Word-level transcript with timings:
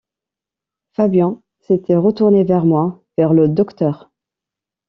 Fabian 0.93 1.43
s’était 1.59 1.95
retourné 1.95 2.43
vers 2.43 2.65
moi, 2.65 3.03
vers 3.19 3.33
le 3.35 3.47
docteur. 3.47 4.09